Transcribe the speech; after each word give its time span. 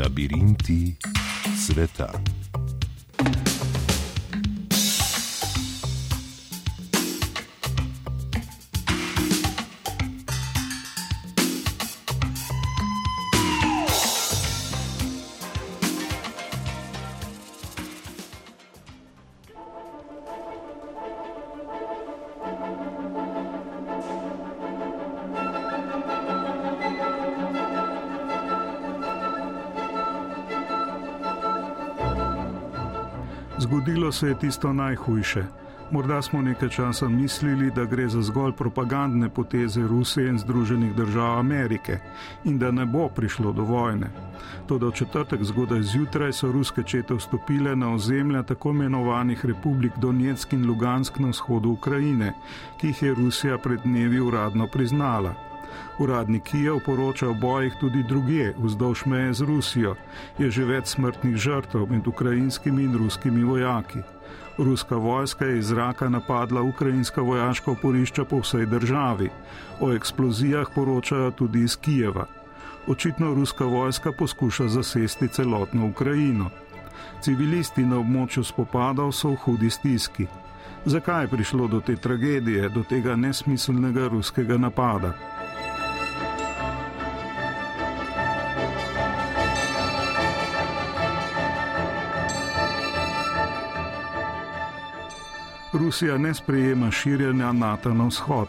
Labirinti 0.00 0.96
sveta. 1.52 2.08
Zgodilo 33.70 34.12
se 34.12 34.28
je 34.28 34.38
tisto 34.38 34.72
najhujše. 34.72 35.44
Morda 35.90 36.22
smo 36.22 36.42
nekaj 36.42 36.68
časa 36.68 37.08
mislili, 37.08 37.70
da 37.70 37.84
gre 37.84 38.08
za 38.08 38.22
zgolj 38.22 38.52
propagandne 38.52 39.28
poteze 39.28 39.82
Rusije 39.82 40.28
in 40.28 40.38
Združenih 40.38 40.94
držav 40.94 41.38
Amerike 41.38 41.98
in 42.44 42.58
da 42.58 42.70
ne 42.70 42.86
bo 42.86 43.08
prišlo 43.08 43.52
do 43.52 43.62
vojne. 43.62 44.10
Toda 44.66 44.86
v 44.86 44.92
četrtek 44.92 45.44
zgodaj 45.44 45.82
zjutraj 45.82 46.32
so 46.32 46.52
ruske 46.52 46.82
čete 46.82 47.14
vstopile 47.14 47.76
na 47.76 47.92
ozemlja 47.94 48.42
tako 48.42 48.70
imenovanih 48.70 49.46
republik 49.46 49.92
Donetsk 49.96 50.52
in 50.52 50.66
Lugansk 50.66 51.18
na 51.18 51.28
vzhodu 51.28 51.70
Ukrajine, 51.70 52.32
ki 52.80 52.86
jih 52.86 53.02
je 53.02 53.14
Rusija 53.14 53.58
pred 53.58 53.80
dnevi 53.84 54.20
uradno 54.20 54.66
priznala. 54.66 55.49
Uradni 55.98 56.40
Kijev 56.40 56.80
poroča 56.86 57.28
o 57.28 57.34
bojih 57.34 57.74
tudi 57.80 58.02
druge, 58.02 58.52
vzdolž 58.58 59.04
meje 59.06 59.34
z 59.34 59.40
Rusijo. 59.40 59.94
Je 60.38 60.50
že 60.50 60.64
več 60.64 60.94
smrtnih 60.94 61.36
žrtev 61.36 61.86
med 61.90 62.06
ukrajinskimi 62.06 62.84
in 62.84 62.96
ruskimi 62.96 63.44
vojaki. 63.44 64.02
Ruska 64.58 64.96
vojska 64.96 65.44
je 65.44 65.58
iz 65.58 65.66
zraka 65.66 66.08
napadla 66.08 66.62
ukrajinska 66.62 67.22
vojaška 67.22 67.70
oporišča 67.70 68.24
po 68.24 68.40
vsej 68.40 68.66
državi. 68.66 69.30
O 69.80 69.92
eksplozijah 69.92 70.68
poročajo 70.74 71.30
tudi 71.30 71.62
iz 71.62 71.76
Kijeva. 71.76 72.26
Očitno 72.86 73.34
ruska 73.34 73.64
vojska 73.64 74.12
poskuša 74.12 74.68
zasesti 74.68 75.28
celotno 75.28 75.86
Ukrajino. 75.86 76.50
Civilisti 77.20 77.84
na 77.84 77.96
območju 78.00 78.44
spopadov 78.44 79.12
so 79.12 79.30
v 79.30 79.36
hudi 79.44 79.70
stiski. 79.70 80.26
Zakaj 80.84 81.24
je 81.24 81.28
prišlo 81.28 81.68
do 81.68 81.80
te 81.80 81.96
tragedije, 81.96 82.68
do 82.68 82.82
tega 82.82 83.16
nesmiselnega 83.16 84.08
ruskega 84.08 84.56
napada? 84.56 85.12
Rusija 95.80 96.18
ne 96.18 96.34
sprejema 96.34 96.90
širjenja 96.90 97.52
NATO 97.52 97.94
na 97.94 98.06
vzhod. 98.06 98.48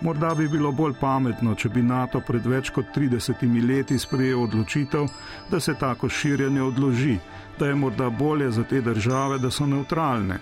Morda 0.00 0.34
bi 0.34 0.48
bilo 0.48 0.72
bolj 0.72 0.92
pametno, 1.00 1.54
če 1.54 1.68
bi 1.68 1.82
NATO 1.82 2.20
pred 2.20 2.46
več 2.46 2.68
kot 2.70 2.92
30 2.96 3.44
leti 3.68 3.98
sprejel 3.98 4.42
odločitev, 4.42 5.06
da 5.50 5.60
se 5.60 5.74
tako 5.80 6.08
širjenje 6.08 6.62
odloži, 6.62 7.16
da 7.58 7.66
je 7.66 7.74
morda 7.74 8.10
bolje 8.10 8.50
za 8.50 8.64
te 8.64 8.80
države, 8.80 9.38
da 9.38 9.50
so 9.50 9.66
neutralne. 9.66 10.38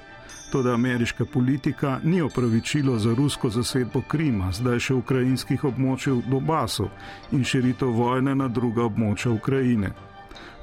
Toda 0.53 0.75
ameriška 0.75 1.25
politika 1.25 2.01
ni 2.03 2.21
opravičilo 2.23 2.99
za 2.99 3.15
rusko 3.15 3.51
zasedbo 3.51 4.03
Krima, 4.09 4.53
zdaj 4.53 4.79
še 4.79 4.95
ukrajinskih 4.95 5.65
območij 5.65 6.13
v 6.19 6.23
Dobasu 6.35 6.89
in 7.31 7.45
širitev 7.45 7.95
vojne 7.95 8.35
na 8.35 8.49
druga 8.49 8.91
območja 8.91 9.31
Ukrajine. 9.31 9.95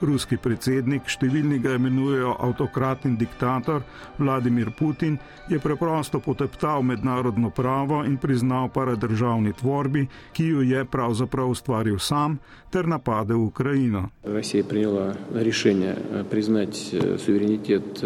Ruski 0.01 0.35
predsednik, 0.37 1.07
številni 1.07 1.61
ga 1.63 1.77
imenujejo 1.77 2.33
avtokrat 2.43 3.05
in 3.07 3.15
diktator, 3.15 3.85
Vladimir 4.19 4.73
Putin, 4.75 5.15
je 5.47 5.59
preprosto 5.59 6.19
poteptal 6.19 6.83
mednarodno 6.83 7.49
pravo 7.49 8.01
in 8.03 8.17
priznal 8.17 8.67
paradržavni 8.69 9.53
tvorbi, 9.55 10.07
ki 10.35 10.47
jo 10.49 10.65
je 10.67 10.83
pravzaprav 10.85 11.53
ustvaril 11.53 11.99
sam, 11.99 12.39
ter 12.69 12.87
napadel 12.87 13.39
Ukrajino. 13.45 14.09
Rusija 14.23 14.63
je 14.63 14.67
prijela 14.67 15.13
rešenje 15.33 15.95
priznati 16.29 16.99
suverenitet 17.17 18.03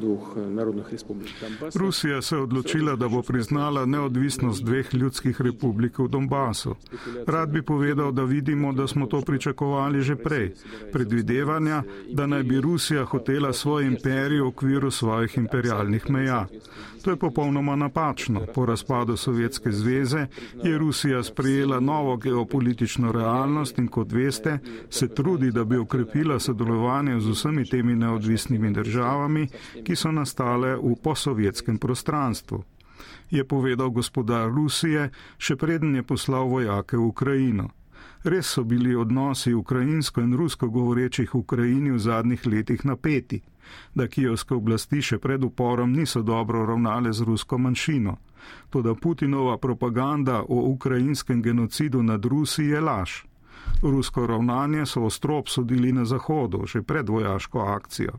dveh 0.00 0.48
narodnih 0.48 0.84
republik. 0.92 1.30
Rusija 1.74 2.22
se 2.22 2.36
je 2.36 2.40
odločila, 2.42 2.96
da 2.96 3.08
bo 3.08 3.22
priznala 3.22 3.86
neodvisnost 3.86 4.64
dveh 4.64 4.94
ljudskih 4.94 5.40
republik 5.40 5.98
v 5.98 6.08
Donbasu. 6.08 6.74
Rad 7.26 7.50
bi 7.50 7.62
povedal, 7.62 8.12
da 8.12 8.24
vidimo, 8.24 8.72
da 8.72 8.86
smo 8.86 9.06
to 9.06 9.20
pričakovali 9.20 10.00
že 10.02 10.16
prej. 10.16 10.54
Predvidevanja, 10.92 11.82
da 12.12 12.26
naj 12.26 12.42
bi 12.42 12.60
Rusija 12.60 13.04
hotela 13.04 13.52
svoj 13.52 13.86
imperij 13.86 14.40
v 14.40 14.46
okviru 14.46 14.90
svojih 14.90 15.38
imperialnih 15.38 16.10
meja. 16.10 16.46
To 17.06 17.10
je 17.10 17.16
popolnoma 17.16 17.76
napačno. 17.76 18.40
Po 18.54 18.66
razpadu 18.66 19.16
Sovjetske 19.16 19.72
zveze 19.72 20.26
je 20.64 20.78
Rusija 20.78 21.22
sprejela 21.22 21.80
novo 21.80 22.16
geopolitično 22.16 23.12
realnost 23.12 23.78
in 23.78 23.88
kot 23.88 24.12
veste, 24.12 24.58
se 24.90 25.08
trudi, 25.08 25.50
da 25.50 25.64
bi 25.64 25.76
okrepila 25.76 26.38
sodelovanje 26.38 27.20
z 27.20 27.30
vsemi 27.30 27.64
temi 27.64 27.94
neodvisnimi 27.96 28.72
državami, 28.72 29.48
ki 29.84 29.96
so 29.96 30.12
nastale 30.12 30.76
v 30.76 30.94
posovjetskem 31.02 31.78
prostranstvu. 31.78 32.64
Je 33.30 33.44
povedal 33.44 33.90
gospodar 33.90 34.50
Rusije, 34.50 35.10
še 35.38 35.56
preden 35.56 35.94
je 35.96 36.02
poslal 36.02 36.48
vojake 36.48 36.96
v 36.96 37.06
Ukrajino. 37.06 37.68
Res 38.24 38.46
so 38.46 38.64
bili 38.64 38.96
odnosi 38.96 39.54
ukrajinsko 39.54 40.20
in 40.20 40.34
rusko 40.34 40.68
govorečih 40.68 41.34
v 41.34 41.38
Ukrajini 41.38 41.90
v 41.90 41.98
zadnjih 41.98 42.46
letih 42.46 42.84
napeti 42.84 43.42
da 43.94 44.06
kijevske 44.06 44.54
oblasti 44.54 45.02
še 45.02 45.18
pred 45.18 45.44
uporom 45.44 45.92
niso 45.92 46.22
dobro 46.22 46.64
ravnale 46.66 47.12
z 47.12 47.26
rusko 47.26 47.58
manjšino. 47.58 48.16
Toda 48.70 48.94
Putinova 48.94 49.56
propaganda 49.58 50.42
o 50.42 50.60
ukrajinskem 50.70 51.42
genocidu 51.42 52.02
nad 52.02 52.24
Rusi 52.24 52.64
je 52.64 52.80
laž. 52.80 53.24
Rusko 53.82 54.26
ravnanje 54.26 54.86
so 54.86 55.02
ostro 55.04 55.38
obsodili 55.38 55.92
na 55.92 56.04
Zahodu, 56.04 56.66
že 56.66 56.82
pred 56.82 57.08
vojaško 57.08 57.60
akcijo. 57.60 58.18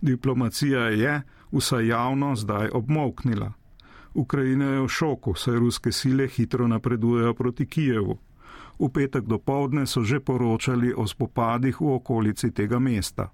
Diplomacija 0.00 0.80
je, 0.80 1.22
vsaj 1.52 1.86
javno, 1.86 2.36
zdaj 2.36 2.68
obmoknila. 2.72 3.52
Ukrajina 4.14 4.64
je 4.64 4.80
v 4.80 4.88
šoku, 4.88 5.34
saj 5.34 5.54
ruske 5.54 5.92
sile 5.92 6.28
hitro 6.28 6.68
napredujejo 6.68 7.34
proti 7.34 7.66
Kijevu. 7.66 8.18
V 8.78 8.88
petek 8.88 9.24
do 9.24 9.38
povdne 9.38 9.86
so 9.86 10.02
že 10.04 10.20
poročali 10.20 10.94
o 10.96 11.06
spopadih 11.06 11.80
v 11.80 11.94
okolici 11.94 12.50
tega 12.50 12.78
mesta. 12.78 13.30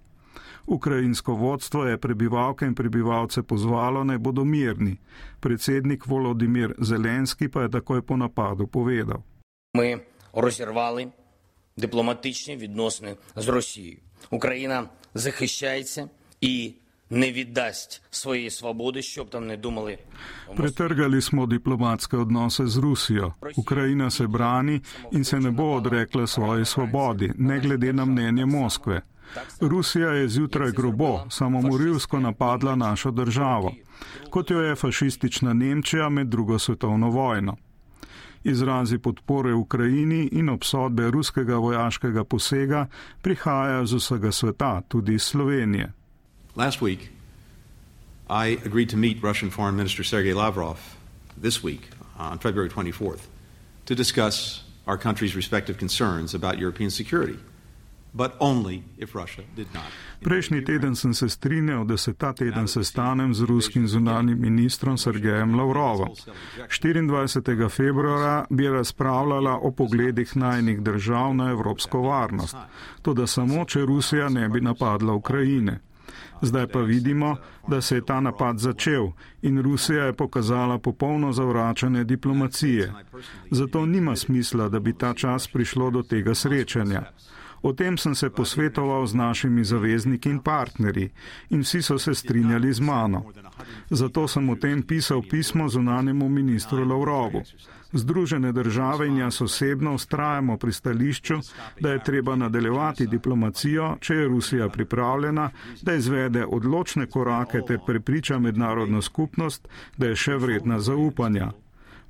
Ukrajinsko 0.67 1.35
vodstvo 1.35 1.85
je 1.85 1.99
prebivalke 1.99 2.67
in 2.67 2.75
prebivalce 2.75 3.43
pozvalo 3.43 4.05
naj 4.05 4.19
bodo 4.19 4.45
mirni. 4.45 4.99
Predsednik 5.41 6.07
Volodimir 6.07 6.75
Zelenski 6.79 7.49
pa 7.49 7.63
je 7.63 7.71
takoj 7.71 8.03
po 8.03 8.17
napadu 8.17 8.67
povedal. 8.67 9.23
Mi 9.79 9.97
rozirvali 10.35 11.09
diplomatični 11.77 12.65
odnosi 12.65 13.15
z 13.37 13.49
Rosijo. 13.49 14.01
Ukrajina 14.31 14.89
захищається 15.15 16.09
і 16.41 16.75
не 17.11 17.33
віддасть 17.33 18.03
своєї 18.11 18.51
свободи, 18.51 19.03
щоб 19.03 19.31
там 19.31 19.47
не 19.47 19.57
думали. 19.57 19.99
Pretrgali 20.57 21.23
smo 21.23 21.47
diplomatske 21.47 22.17
odnose 22.17 22.67
z 22.67 22.77
Rusijo. 22.77 23.33
Ukrajina 23.57 24.11
se 24.11 24.27
brani 24.27 24.81
in 25.13 25.25
se 25.25 25.41
ne 25.41 25.51
bo 25.51 25.75
odrekla 25.75 26.27
svoji 26.27 26.65
svobodi, 26.65 27.33
ne 27.37 27.61
glede 27.61 27.93
na 27.93 28.05
mnenje 28.05 28.47
Moskve. 28.47 29.01
Rusija 29.61 30.11
je 30.11 30.29
zjutraj 30.29 30.73
grobo, 30.73 31.27
samomorilsko 31.31 32.21
napadla 32.21 32.77
našo 32.77 33.11
državo, 33.11 33.73
kot 34.31 34.51
jo 34.51 34.61
je 34.61 34.77
fašistična 34.77 35.53
Nemčija 35.53 36.09
med 36.09 36.27
drugo 36.27 36.59
svetovno 36.59 37.11
vojno. 37.11 37.57
Izrazi 38.45 38.99
podpore 38.99 39.55
Ukrajini 39.55 40.29
in 40.33 40.49
obsodbe 40.49 41.11
ruskega 41.11 41.57
vojaškega 41.57 42.25
posega 42.25 42.87
prihajajo 43.23 43.87
z 43.87 43.95
vsega 43.95 44.33
sveta, 44.33 44.81
tudi 44.89 45.15
iz 45.15 45.23
Slovenije. 45.23 45.93
Last 46.56 46.82
week 46.82 47.10
I 48.30 48.60
agreed 48.66 48.90
to 48.90 48.98
meet 48.98 49.24
Russian 49.24 49.50
Foreign 49.50 49.76
Minister 49.76 50.04
Sergei 50.04 50.34
Lavrov 50.34 50.98
this 51.38 51.64
week 51.64 51.90
on 52.18 52.40
February 52.40 52.70
24th 52.70 53.28
to 53.86 53.96
discuss 53.96 54.64
our 54.86 54.98
country's 54.98 55.36
respective 55.36 55.78
concerns 55.78 56.34
about 56.34 56.58
European 56.58 56.92
security. 56.92 57.40
Prejšnji 60.22 60.66
teden 60.66 60.96
sem 60.96 61.14
se 61.14 61.30
strinjal, 61.30 61.86
da 61.86 61.98
se 61.98 62.14
ta 62.14 62.34
teden 62.34 62.68
sestanem 62.68 63.34
z 63.34 63.42
ruskim 63.42 63.88
zunanjim 63.88 64.42
ministrom 64.42 64.98
Sergejem 64.98 65.56
Lavrovom. 65.56 66.10
24. 66.58 67.70
februara 67.70 68.46
bi 68.50 68.68
razpravljala 68.68 69.60
o 69.62 69.72
pogledih 69.72 70.38
najnih 70.38 70.82
držav 70.82 71.36
na 71.36 71.50
evropsko 71.52 72.02
varnost. 72.02 72.56
To 73.02 73.14
da 73.14 73.28
samo, 73.28 73.66
če 73.66 73.86
Rusija 73.86 74.30
ne 74.30 74.50
bi 74.50 74.62
napadla 74.62 75.14
Ukrajine. 75.14 75.80
Zdaj 76.42 76.68
pa 76.68 76.80
vidimo, 76.80 77.36
da 77.68 77.82
se 77.82 77.96
je 77.96 78.06
ta 78.06 78.20
napad 78.20 78.58
začel 78.60 79.08
in 79.42 79.62
Rusija 79.62 80.06
je 80.06 80.14
pokazala 80.14 80.78
popolno 80.80 81.32
zavračanje 81.32 82.04
diplomacije. 82.04 82.94
Zato 83.52 83.86
nima 83.86 84.16
smisla, 84.16 84.70
da 84.70 84.80
bi 84.80 84.94
ta 84.94 85.14
čas 85.14 85.48
prišlo 85.48 85.92
do 85.92 86.04
tega 86.04 86.36
srečanja. 86.36 87.02
O 87.62 87.74
tem 87.74 87.98
sem 87.98 88.16
se 88.16 88.30
posvetoval 88.30 89.08
z 89.08 89.14
našimi 89.14 89.64
zavezniki 89.64 90.30
in 90.30 90.40
partnerji 90.40 91.12
in 91.50 91.62
vsi 91.62 91.82
so 91.82 92.00
se 92.00 92.16
strinjali 92.16 92.74
z 92.74 92.80
mano. 92.80 93.26
Zato 93.90 94.28
sem 94.28 94.50
o 94.50 94.56
tem 94.56 94.84
pisal 94.84 95.22
pismo 95.22 95.70
zunanemu 95.70 96.30
ministru 96.30 96.86
Lavrovu. 96.86 97.44
Združene 97.94 98.52
države 98.52 99.08
in 99.08 99.18
jaz 99.18 99.42
osebno 99.42 99.94
ustrajamo 99.94 100.58
pri 100.58 100.74
stališču, 100.74 101.40
da 101.80 101.92
je 101.92 102.04
treba 102.04 102.36
nadaljevati 102.36 103.08
diplomacijo, 103.08 103.98
če 104.00 104.16
je 104.16 104.28
Rusija 104.28 104.70
pripravljena, 104.70 105.50
da 105.82 105.94
izvede 105.94 106.46
odločne 106.46 107.06
korake 107.06 107.62
ter 107.68 107.80
prepriča 107.86 108.40
mednarodno 108.40 109.02
skupnost, 109.02 109.68
da 109.98 110.08
je 110.08 110.16
še 110.16 110.36
vredna 110.36 110.80
zaupanja. 110.80 111.52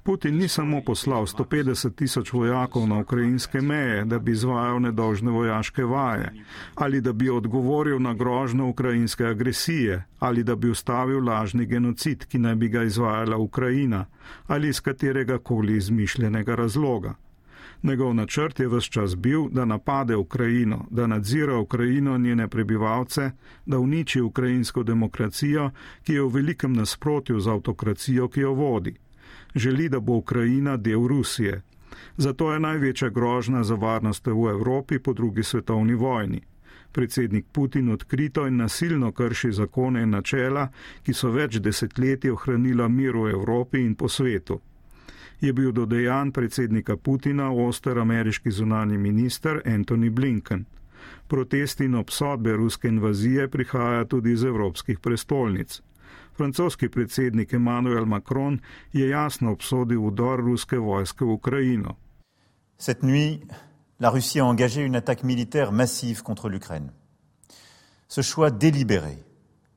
Putin 0.04 0.38
ni 0.38 0.48
samo 0.48 0.82
poslal 0.82 1.26
150 1.26 1.96
tisoč 1.96 2.34
vojakov 2.34 2.88
na 2.88 3.00
ukrajinske 3.00 3.62
meje, 3.62 4.06
da 4.06 4.20
bi 4.20 4.32
izvajal 4.32 4.82
nedolžne 4.82 5.32
vojaške 5.32 5.84
vaje, 5.84 6.32
ali 6.76 7.02
da 7.02 7.14
bi 7.14 7.30
odgovoril 7.30 8.02
na 8.02 8.14
grožno 8.14 8.70
ukrajinske 8.70 9.26
agresije, 9.26 10.04
ali 10.20 10.44
da 10.44 10.56
bi 10.56 10.70
ustavil 10.70 11.26
lažni 11.26 11.66
genocid, 11.66 12.26
ki 12.26 12.40
naj 12.40 12.56
bi 12.56 12.70
ga 12.70 12.84
izvajala 12.84 13.38
Ukrajina, 13.38 14.06
ali 14.48 14.70
iz 14.70 14.82
katerega 14.82 15.38
koli 15.38 15.78
izmišljenega 15.78 16.56
razloga. 16.56 17.14
Njegov 17.84 18.14
načrt 18.14 18.60
je 18.60 18.68
vse 18.68 18.90
čas 18.90 19.16
bil, 19.16 19.50
da 19.50 19.66
napade 19.66 20.16
Ukrajino, 20.16 20.86
da 20.90 21.08
nadzira 21.08 21.58
Ukrajino 21.58 22.16
in 22.16 22.22
njene 22.22 22.48
prebivalce, 22.48 23.32
da 23.66 23.80
uniči 23.80 24.22
ukrajinsko 24.22 24.84
demokracijo, 24.84 25.70
ki 26.04 26.14
je 26.14 26.22
v 26.22 26.28
velikem 26.28 26.74
nasprotju 26.74 27.40
z 27.40 27.50
avtokracijo, 27.50 28.28
ki 28.28 28.40
jo 28.40 28.54
vodi 28.54 28.96
želi, 29.56 29.90
da 29.90 30.00
bo 30.00 30.14
Ukrajina 30.14 30.78
del 30.78 31.08
Rusije. 31.08 31.62
Zato 32.18 32.54
je 32.54 32.60
največja 32.60 33.10
grožnja 33.10 33.64
za 33.64 33.76
varnost 33.76 34.28
v 34.28 34.50
Evropi 34.50 35.00
po 35.00 35.14
drugi 35.14 35.44
svetovni 35.44 35.94
vojni. 35.94 36.42
Predsednik 36.92 37.46
Putin 37.52 37.90
odkrito 37.90 38.48
in 38.48 38.58
nasilno 38.58 39.12
krši 39.12 39.52
zakone 39.52 40.02
in 40.02 40.10
načela, 40.10 40.68
ki 41.04 41.14
so 41.14 41.32
več 41.32 41.60
desetletij 41.60 42.32
ohranila 42.32 42.88
mir 42.88 43.16
v 43.16 43.32
Evropi 43.32 43.80
in 43.86 43.96
po 43.96 44.10
svetu. 44.10 44.60
Je 45.42 45.54
bil 45.54 45.72
do 45.72 45.86
dejanj 45.86 46.32
predsednika 46.32 46.98
Putina 46.98 47.52
oster 47.52 48.00
ameriški 48.00 48.52
zunani 48.52 48.98
minister 48.98 49.62
Antony 49.66 50.10
Blinken. 50.10 50.66
Protesti 51.28 51.86
in 51.86 51.96
obsodbe 51.96 52.56
ruske 52.56 52.88
invazije 52.88 53.48
prihajajo 53.48 54.06
tudi 54.06 54.32
iz 54.32 54.44
evropskih 54.44 55.00
prestolnic. 55.00 55.82
Francoski 56.34 56.90
predsednik 56.90 57.54
Emmanuel 57.54 58.06
Macron 58.06 58.60
je 58.94 59.10
jasno 59.10 59.52
obsodil 59.52 60.00
udor 60.00 60.40
ruske 60.40 60.78
vojske 60.78 61.26
v 61.26 61.32
Ukrajino. 61.32 61.98
Cette 62.78 63.06
nuit, 63.06 63.42
la 64.00 64.10
Russie 64.10 64.42
a 64.42 64.46
engagé 64.46 64.82
une 64.82 64.96
attaque 64.96 65.24
militaire 65.24 65.72
massive 65.72 66.24
contre 66.24 66.50
l'Ukraine. 66.50 66.92
Ce 68.08 68.22
choix 68.22 68.50
délibéré 68.50 69.24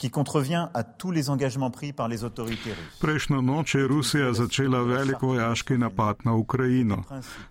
ki 0.04 0.10
kontrevient 0.10 0.68
à 0.74 0.82
tous 0.82 1.10
les 1.10 1.30
engagements 1.30 1.70
pris 1.70 1.94
par 1.94 2.08
les 2.08 2.24
autorités 2.24 2.72
russes. 2.76 3.00
Prejšnjo 3.00 3.40
noč 3.40 3.74
je 3.74 3.86
Rusija 3.88 4.32
začela 4.36 4.82
velik 4.82 5.22
vojaški 5.22 5.78
napad 5.78 6.16
na 6.24 6.34
Ukrajino. 6.34 7.04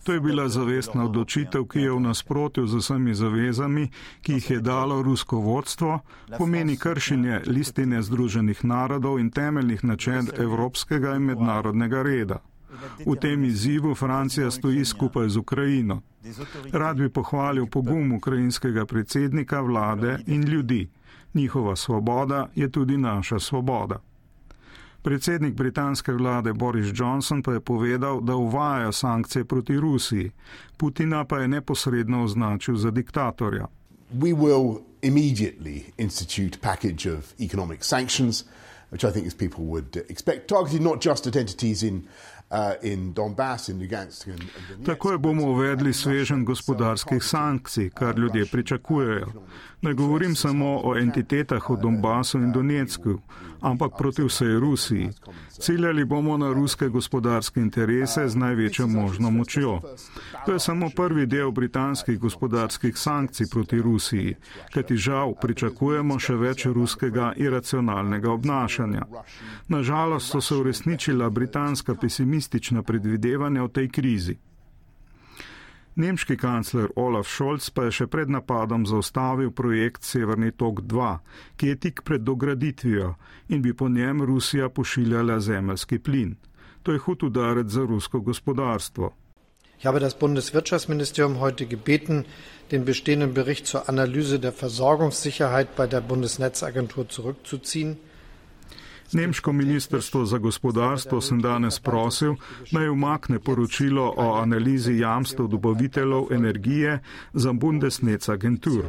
To 0.03 0.13
je 0.13 0.19
bila 0.19 0.45
zavestna 0.49 1.05
odločitev, 1.09 1.65
ki 1.65 1.79
je 1.79 1.91
v 1.91 1.99
nasprotju 2.05 2.67
z 2.67 2.77
vsemi 2.77 3.15
zavezami, 3.17 3.89
ki 4.21 4.37
jih 4.37 4.49
je 4.51 4.59
dalo 4.61 5.01
rusko 5.01 5.41
vodstvo, 5.41 5.99
pomeni 6.37 6.77
kršenje 6.77 7.41
listine 7.49 8.03
Združenih 8.05 8.63
narodov 8.63 9.17
in 9.19 9.31
temeljnih 9.33 9.83
načel 9.83 10.29
evropskega 10.37 11.17
in 11.17 11.25
mednarodnega 11.33 12.03
reda. 12.05 12.43
V 13.05 13.15
tem 13.15 13.43
izzivu 13.43 13.95
Francija 13.95 14.51
stoji 14.51 14.85
skupaj 14.85 15.29
z 15.29 15.37
Ukrajino. 15.37 16.01
Rad 16.71 16.97
bi 16.97 17.09
pohvalil 17.09 17.65
pogum 17.65 18.11
ukrajinskega 18.11 18.85
predsednika 18.85 19.61
vlade 19.61 20.19
in 20.27 20.43
ljudi. 20.43 20.89
Njihova 21.33 21.75
svoboda 21.75 22.49
je 22.55 22.71
tudi 22.71 22.97
naša 22.97 23.39
svoboda. 23.39 23.99
Predsednik 25.01 25.53
britanske 25.53 26.11
vlade 26.11 26.53
Boris 26.53 26.91
Johnson 26.93 27.43
pa 27.43 27.53
je 27.53 27.59
povedal, 27.59 28.21
da 28.21 28.35
uvaja 28.35 28.91
sankcije 28.91 29.45
proti 29.45 29.79
Rusiji, 29.79 30.31
Putina 30.77 31.25
pa 31.25 31.37
je 31.37 31.47
neposredno 31.47 32.23
označil 32.23 32.75
za 32.75 32.91
diktatorja. 32.91 33.67
We 34.13 34.33
will 34.35 34.79
immediately 35.01 35.81
institute 35.97 36.57
package 36.61 37.17
of 37.17 37.33
economic 37.39 37.83
sanctions, 37.83 38.43
which 38.91 39.09
I 39.09 39.11
think 39.11 39.27
as 39.27 39.33
people 39.33 39.63
would 39.65 39.97
expect, 40.09 40.47
targeted 40.47 40.81
not 40.81 41.05
just 41.05 41.27
at 41.27 41.35
entities 41.35 41.83
in 41.83 42.01
Takoj 44.85 45.17
bomo 45.17 45.43
uvedli 45.43 45.93
svežen 45.93 46.45
gospodarskih 46.45 47.23
sankcij, 47.23 47.89
kar 47.89 48.19
ljudje 48.19 48.45
pričakujejo. 48.45 49.27
Ne 49.81 49.93
govorim 49.93 50.35
samo 50.35 50.79
o 50.83 50.95
entitetah 50.97 51.69
v 51.69 51.77
Donbasu 51.81 52.37
in 52.37 52.51
Donetsku, 52.51 53.19
ampak 53.61 53.91
proti 53.97 54.23
vsej 54.23 54.59
Rusiji. 54.59 55.09
Ciljali 55.59 56.05
bomo 56.05 56.37
na 56.37 56.53
ruske 56.53 56.87
gospodarske 56.87 57.59
interese 57.59 58.27
z 58.27 58.35
največjo 58.35 58.87
možno 58.87 59.31
močjo. 59.31 59.81
To 60.45 60.53
je 60.53 60.59
samo 60.59 60.89
prvi 60.95 61.25
del 61.25 61.51
britanskih 61.51 62.19
gospodarskih 62.19 62.97
sankcij 62.97 63.47
proti 63.51 63.81
Rusiji, 63.81 64.35
kajti 64.73 64.95
žal 64.95 65.35
pričakujemo 65.41 66.19
še 66.19 66.35
več 66.35 66.65
ruskega 66.65 67.33
iracionalnega 67.35 68.31
obnašanja. 68.31 69.05
Nažalost 69.67 70.31
so 70.31 70.41
se 70.41 70.55
uresničila 70.55 71.29
britanska 71.29 71.95
pesimistična 72.43 72.83
predvidevanja 72.83 73.63
o 73.63 73.67
tej 73.67 73.89
krizi. 73.89 74.37
Nemški 75.95 76.37
kancler 76.37 76.89
Olaf 76.95 77.27
Scholz 77.27 77.69
pa 77.69 77.83
je 77.83 77.91
še 77.91 78.07
pred 78.07 78.29
napadom 78.29 78.85
zaustavil 78.85 79.51
projekt 79.51 80.03
Severni 80.03 80.51
tok 80.51 80.81
2, 80.81 81.17
ki 81.57 81.67
je 81.67 81.75
tik 81.75 82.01
pred 82.03 82.21
dograditvijo 82.21 83.15
in 83.49 83.61
bi 83.61 83.73
po 83.73 83.89
njem 83.89 84.23
Rusija 84.25 84.69
pošiljala 84.69 85.39
zemljski 85.39 85.99
plin. 85.99 86.35
To 86.83 86.91
je 86.91 86.99
hud 86.99 87.23
udarec 87.23 87.67
za 87.67 87.81
rusko 87.81 88.19
gospodarstvo. 88.19 89.13
Ich 89.77 89.85
habe 89.85 89.99
das 89.99 90.15
Bundeswirtschaftsministerium 90.19 91.39
heute 91.39 91.65
gebeten, 91.65 92.25
den 92.71 92.85
bestehenden 92.85 93.33
Bericht 93.33 93.67
zur 93.67 93.89
Analyse 93.89 94.39
der 94.39 94.51
Versorgungssicherheit 94.51 95.75
bei 95.75 95.87
der 95.87 96.01
Bundesnetzagentur 96.01 97.09
zurückzuziehen. 97.09 97.97
Nemško 99.11 99.53
ministrstvo 99.53 100.25
za 100.25 100.37
gospodarstvo 100.37 101.21
sem 101.21 101.41
danes 101.41 101.79
prosil, 101.79 102.35
naj 102.71 102.89
umakne 102.89 103.39
poročilo 103.39 104.13
o 104.17 104.33
analizi 104.41 104.97
jamstev 104.97 105.47
dobaviteljev 105.47 106.33
energije 106.33 106.99
za 107.33 107.53
Bundesnetz 107.53 108.29
agentur. 108.29 108.85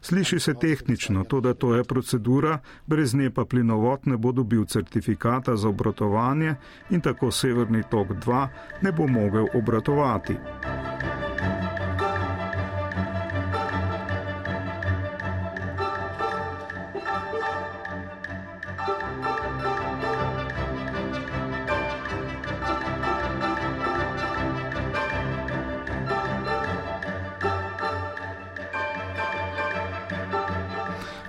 Sliši 0.00 0.40
se 0.40 0.54
tehnično, 0.54 1.24
to 1.24 1.40
da 1.40 1.54
to 1.54 1.74
je 1.74 1.84
procedura, 1.84 2.58
brez 2.86 3.14
nje 3.14 3.30
pa 3.30 3.44
plinovod 3.44 4.00
ne 4.04 4.16
bo 4.16 4.32
dobil 4.32 4.64
certifikata 4.64 5.56
za 5.56 5.68
obratovanje 5.68 6.54
in 6.90 7.00
tako 7.00 7.30
Severni 7.30 7.82
tok 7.90 8.08
2 8.08 8.48
ne 8.82 8.92
bo 8.92 9.06
mogel 9.06 9.46
obratovati. 9.54 10.36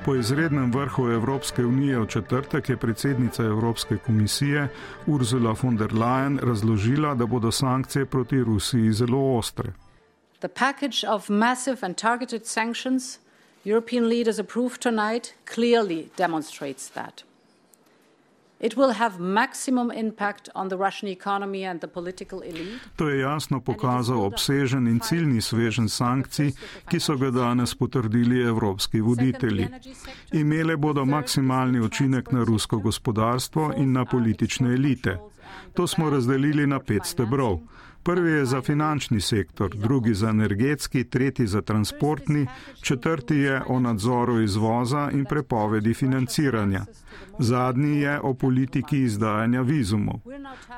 Po 0.06 0.16
izrednem 0.16 0.72
vrhu 0.72 1.08
Evropske 1.12 1.66
unije 1.66 2.00
v 2.00 2.08
četrtek 2.08 2.70
je 2.70 2.78
predsednica 2.78 3.44
Evropske 3.44 3.98
komisije 3.98 4.68
Ursula 5.08 5.56
von 5.64 5.78
der 5.78 5.94
Leyen 5.94 6.40
razložila, 6.44 7.16
da 7.16 7.26
bodo 7.26 7.52
sankcije 7.52 8.06
proti 8.06 8.44
Rusiji 8.44 8.94
zelo 8.94 9.38
ostre. 9.38 9.74
The 10.40 10.48
package 10.48 11.08
of 11.10 11.30
massive 11.30 11.78
and 11.82 11.96
targeted 11.96 12.46
sanctions 12.46 13.20
European 13.64 14.10
leaders 14.10 14.40
approved 14.40 14.80
tonight 14.80 15.34
clearly 15.54 16.10
demonstrates 16.18 16.90
that. 16.90 17.24
To 22.96 23.10
je 23.10 23.20
jasno 23.20 23.62
pokazal 23.62 24.24
obsežen 24.24 24.88
in 24.88 25.00
ciljni 25.00 25.42
svežen 25.42 25.90
sankcij, 25.90 26.52
ki 26.90 27.00
so 27.00 27.18
ga 27.18 27.32
danes 27.32 27.76
potrdili 27.76 28.42
evropski 28.48 29.02
voditelji. 29.02 29.68
Imele 30.34 30.78
bodo 30.78 31.06
maksimalni 31.06 31.80
učinek 31.80 32.32
na 32.32 32.44
rusko 32.44 32.80
gospodarstvo 32.80 33.74
in 33.78 33.92
na 33.92 34.06
politične 34.06 34.74
elite. 34.74 35.18
To 35.74 35.88
smo 35.88 36.10
razdelili 36.10 36.68
na 36.68 36.80
pet 36.80 37.06
stebrov. 37.06 37.60
Prvi 38.06 38.32
je 38.32 38.46
za 38.46 38.62
finančni 38.62 39.22
sektor, 39.22 39.76
drugi 39.76 40.14
za 40.14 40.30
energetski, 40.30 41.04
tretji 41.04 41.48
za 41.48 41.62
transportni, 41.62 42.48
četrti 42.82 43.36
je 43.36 43.62
o 43.68 43.80
nadzoru 43.80 44.42
izvoza 44.42 45.10
in 45.14 45.26
prepovedi 45.26 45.94
financiranja. 45.94 46.86
Zadnji 47.40 47.98
je 48.02 48.20
o 48.20 48.34
politiki 48.34 49.00
izdajanja 49.00 49.62
vizumov. 49.62 50.20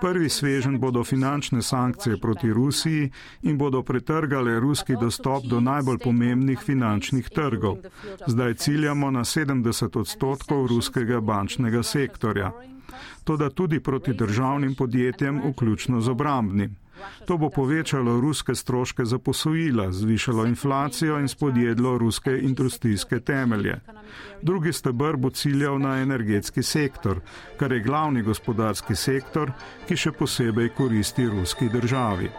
Prvi 0.02 0.30
svežen 0.30 0.80
bodo 0.80 1.04
finančne 1.04 1.62
sankcije 1.62 2.18
proti 2.22 2.54
Rusiji 2.54 3.12
in 3.42 3.58
bodo 3.58 3.84
pretrgale 3.84 4.60
ruski 4.60 4.96
dostop 5.02 5.44
do 5.46 5.60
najbolj 5.60 5.98
pomembnih 5.98 6.60
finančnih 6.60 7.30
trgov. 7.30 7.78
Zdaj 8.28 8.54
ciljamo 8.54 9.12
na 9.12 9.20
70 9.20 10.00
odstotkov 10.00 10.68
ruskega 10.68 11.22
bančnega 11.22 11.84
sektorja. 11.84 12.52
Toda 13.24 13.50
tudi 13.50 13.80
proti 13.80 14.14
državnim 14.14 14.76
podjetjem, 14.76 15.42
vključno 15.50 16.02
z 16.02 16.10
obrambnim. 16.10 16.87
To 17.26 17.38
bo 17.38 17.50
povečalo 17.50 18.20
ruske 18.22 18.56
stroške 18.56 19.06
za 19.06 19.20
posojila, 19.20 19.92
zvišalo 19.92 20.46
inflacijo 20.46 21.20
in 21.20 21.28
spodjedlo 21.28 21.98
ruske 21.98 22.40
industrijske 22.42 23.20
temelje. 23.20 23.80
Drugi 24.42 24.74
stebr 24.74 25.18
bo 25.18 25.30
ciljal 25.30 25.80
na 25.80 25.98
energetski 26.02 26.64
sektor, 26.64 27.20
kar 27.58 27.72
je 27.72 27.80
glavni 27.80 28.22
gospodarski 28.22 28.96
sektor, 28.96 29.52
ki 29.88 29.96
še 29.96 30.12
posebej 30.12 30.70
koristi 30.70 31.26
ruski 31.26 31.70
državi. 31.70 32.30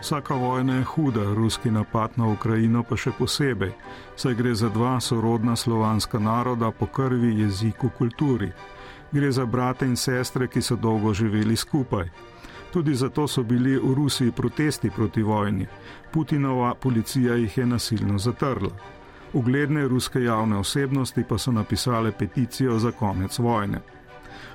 Vsaka 0.00 0.34
vojna 0.34 0.74
je 0.74 0.84
huda, 0.84 1.34
ruski 1.34 1.70
napad 1.70 2.10
na 2.16 2.26
Ukrajino 2.26 2.82
pa 2.82 2.96
še 2.96 3.12
posebej, 3.18 3.74
saj 4.16 4.34
gre 4.34 4.54
za 4.54 4.70
dva 4.72 4.94
sorodna 5.00 5.56
slovanska 5.56 6.18
naroda 6.18 6.70
po 6.70 6.86
krvi, 6.86 7.34
jeziku, 7.42 7.90
kulturi. 7.98 8.48
Gre 9.12 9.32
za 9.32 9.44
brate 9.44 9.86
in 9.86 9.96
sestre, 9.96 10.48
ki 10.48 10.62
so 10.62 10.76
dolgo 10.76 11.12
živeli 11.14 11.56
skupaj. 11.56 12.08
Tudi 12.72 12.94
zato 12.94 13.28
so 13.28 13.42
bili 13.42 13.76
v 13.76 13.92
Rusiji 13.94 14.32
protesti 14.32 14.90
proti 14.90 15.22
vojni. 15.22 15.66
Putinova 16.12 16.74
policija 16.74 17.34
jih 17.34 17.58
je 17.58 17.66
nasilno 17.66 18.18
zatrla. 18.18 18.72
Ugledne 19.32 19.88
ruske 19.88 20.22
javne 20.24 20.56
osebnosti 20.56 21.24
pa 21.28 21.38
so 21.38 21.52
napisale 21.52 22.12
peticijo 22.12 22.78
za 22.78 22.92
konec 22.92 23.38
vojne. 23.38 23.80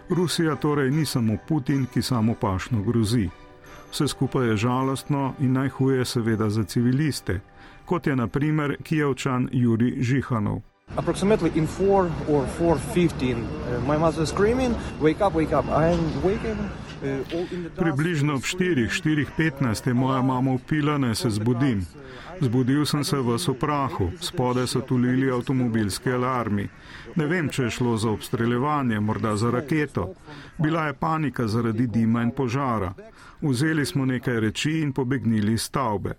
Rusija 0.10 0.56
torej 0.56 0.92
ni 0.92 1.06
samo 1.06 1.38
Putin, 1.48 1.86
ki 1.86 2.02
samo 2.02 2.34
pašno 2.34 2.82
grozi. 2.82 3.30
Vse 3.96 4.08
skupaj 4.08 4.48
je 4.48 4.58
žalostno 4.58 5.34
in 5.40 5.54
najhuje 5.54 6.06
seveda 6.06 6.50
za 6.50 6.64
civiliste, 6.64 7.40
kot 7.86 8.08
je 8.08 8.16
naprimer 8.16 8.76
kijevčan 8.84 9.48
Juri 9.52 10.04
Žihanov. 10.04 10.60
Approximately 10.98 11.52
in 11.56 11.68
4 11.68 12.12
or 12.28 12.44
4:15, 12.60 13.38
uh, 13.40 13.88
my 13.88 13.98
mother 13.98 14.24
is 14.24 14.30
screaming, 14.30 14.76
"Wake 15.02 15.28
up, 15.28 15.34
wake 15.36 15.60
up!" 15.60 15.66
I 15.72 15.94
am 15.94 16.00
waking. 16.24 16.60
Približno 17.76 18.36
ob 18.36 18.42
4, 18.42 18.88
4:15 18.88 19.88
je 19.88 19.94
moja 19.94 20.22
mama 20.22 20.52
upila, 20.52 20.98
naj 20.98 21.16
se 21.16 21.30
zbudim. 21.30 21.86
Zbudil 22.42 22.86
sem 22.86 23.04
se 23.04 23.18
v 23.18 23.38
soprahu, 23.40 24.12
spode 24.20 24.68
so 24.68 24.82
tulili 24.82 25.32
avtomobilski 25.32 26.12
alarmi. 26.12 26.68
Ne 27.16 27.26
vem, 27.26 27.50
če 27.50 27.64
je 27.64 27.70
šlo 27.70 27.98
za 27.98 28.10
obstreljevanje, 28.10 29.00
morda 29.00 29.36
za 29.36 29.52
raketo. 29.52 30.14
Bila 30.58 30.88
je 30.88 30.94
panika 30.94 31.48
zaradi 31.48 31.88
dima 31.88 32.24
in 32.24 32.32
požara. 32.32 32.94
Vzeli 33.42 33.86
smo 33.86 34.06
nekaj 34.06 34.40
reči 34.40 34.80
in 34.82 34.94
pobegnili 34.94 35.54
iz 35.54 35.62
stavbe. 35.62 36.14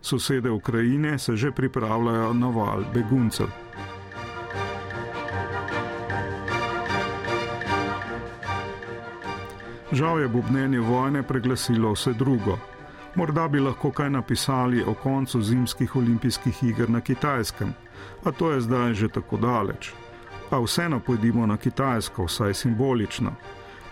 Sosede 0.00 0.50
Ukrajine 0.50 1.18
se 1.18 1.36
že 1.36 1.50
pripravljajo 1.50 2.32
na 2.32 2.48
val 2.48 2.84
beguncev. 2.94 3.46
Žal 9.96 10.20
je 10.20 10.28
bobnenje 10.28 10.80
vojne 10.80 11.22
preglasilo 11.22 11.92
vse 11.92 12.12
drugo. 12.12 12.58
Morda 13.14 13.48
bi 13.48 13.60
lahko 13.60 13.90
kaj 13.90 14.10
napisali 14.10 14.82
o 14.84 14.94
koncu 14.94 15.40
zimskih 15.42 15.96
olimpijskih 15.96 16.58
iger 16.62 16.90
na 16.90 17.00
Kitajskem, 17.00 17.72
a 18.24 18.32
to 18.32 18.50
je 18.52 18.60
zdaj 18.60 18.94
že 18.94 19.08
tako 19.08 19.36
daleč. 19.36 19.92
Pa 20.50 20.60
vseeno 20.60 21.00
pojdimo 21.00 21.46
na 21.46 21.56
Kitajsko, 21.56 22.24
vsaj 22.24 22.54
simbolično. 22.54 23.32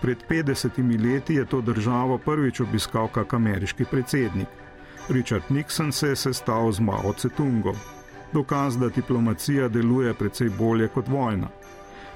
Pred 0.02 0.18
50 0.28 1.04
leti 1.04 1.34
je 1.34 1.46
to 1.46 1.60
državo 1.60 2.18
prvič 2.18 2.60
obiskal 2.60 3.08
kak 3.08 3.34
ameriški 3.34 3.84
predsednik. 3.84 4.48
Richard 5.08 5.44
Nixon 5.48 5.92
se 5.92 6.08
je 6.08 6.16
sestal 6.16 6.72
z 6.72 6.80
Mao 6.80 7.12
Tse-tungom. 7.12 7.76
Dokaz, 8.32 8.76
da 8.76 8.88
diplomacija 8.88 9.68
deluje 9.68 10.14
precej 10.14 10.50
bolje 10.58 10.88
kot 10.88 11.08
vojna. 11.08 11.48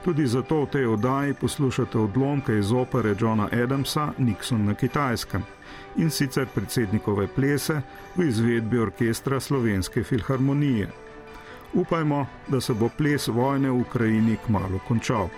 Tudi 0.05 0.26
zato 0.26 0.62
v 0.62 0.67
tej 0.67 0.87
oddaji 0.87 1.35
poslušate 1.35 1.99
odlomke 1.99 2.59
iz 2.59 2.73
opere 2.73 3.14
Johna 3.21 3.49
Adamsa 3.52 4.12
Nixon 4.19 4.64
na 4.64 4.75
kitajskem 4.75 5.43
in 5.97 6.11
sicer 6.11 6.47
predsednikove 6.55 7.26
plese 7.26 7.81
v 8.17 8.28
izvedbi 8.28 8.78
orkestra 8.78 9.40
Slovenske 9.40 10.05
filharmonije. 10.05 10.88
Upajmo, 11.75 12.26
da 12.49 12.61
se 12.61 12.75
bo 12.75 12.88
ples 12.88 13.28
vojne 13.28 13.71
v 13.71 13.81
Ukrajini 13.81 14.37
kmalo 14.47 14.78
končal. 14.88 15.28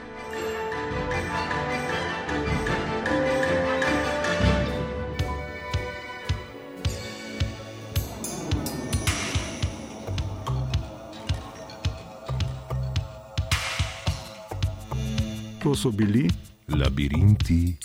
To 15.63 15.75
so 15.75 15.91
bili 15.91 16.29
Labirinti 16.69 17.77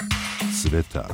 sveta. 0.61 1.07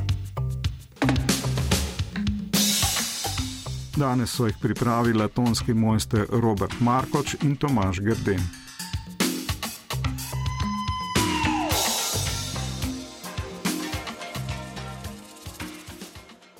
Danes 3.96 4.30
so 4.30 4.46
jih 4.46 4.56
pripravila 4.60 5.28
tonski 5.28 5.74
mojster 5.74 6.26
Robert 6.30 6.80
Markoč 6.80 7.34
in 7.42 7.56
Tomaš 7.56 8.00
Grden. 8.00 8.61